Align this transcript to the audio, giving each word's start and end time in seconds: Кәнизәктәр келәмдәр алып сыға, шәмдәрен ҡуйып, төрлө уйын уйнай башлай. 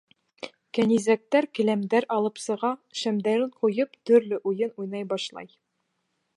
Кәнизәктәр 0.77 1.47
келәмдәр 1.59 2.07
алып 2.15 2.41
сыға, 2.45 2.73
шәмдәрен 3.03 3.55
ҡуйып, 3.61 3.95
төрлө 4.11 4.43
уйын 4.53 4.75
уйнай 4.85 5.09
башлай. 5.15 5.57